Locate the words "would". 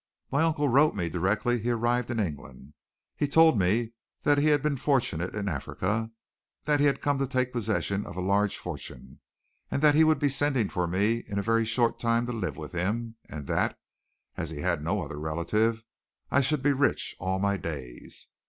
10.03-10.17